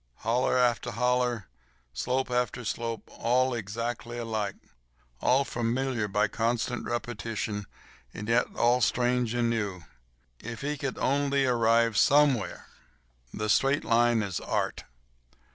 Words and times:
Hollow 0.25 0.57
after 0.57 0.89
hollow, 0.93 1.43
slope 1.93 2.31
after 2.31 2.65
slope—all 2.65 3.53
exactly 3.53 4.17
alike—all 4.17 5.45
familiar 5.45 6.07
by 6.07 6.27
constant 6.27 6.85
repetition, 6.87 7.67
and 8.11 8.27
yet 8.27 8.47
all 8.55 8.81
strange 8.81 9.35
and 9.35 9.47
new. 9.51 9.83
If 10.39 10.61
he 10.61 10.75
could 10.75 10.97
only 10.97 11.45
arrive 11.45 11.97
somewhere. 11.97 12.65
The 13.31 13.47
straight 13.47 13.85
line 13.85 14.23
is 14.23 14.39
Art. 14.39 14.85